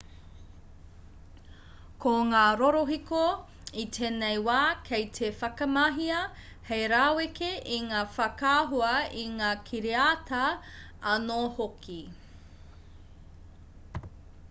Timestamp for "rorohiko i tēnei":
2.61-4.39